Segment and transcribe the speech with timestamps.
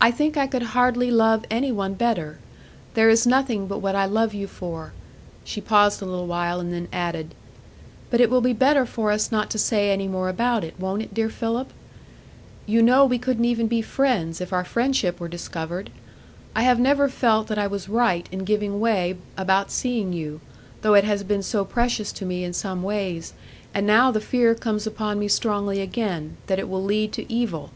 [0.00, 2.38] "I think I could hardly love any one better;
[2.94, 4.92] there is nothing but what I love you for."
[5.42, 7.34] She paused a little while, and then added:
[8.08, 11.02] "But it will be better for us not to say any more about it, won't
[11.02, 11.72] it, dear Philip?
[12.66, 15.90] You know we couldn't even be friends, if our friendship were discovered.
[16.54, 20.40] I have never felt that I was right in giving way about seeing you,
[20.82, 23.32] though it has been so precious to me in some ways;
[23.74, 27.70] and now the fear comes upon me strongly again, that it will lead to evil."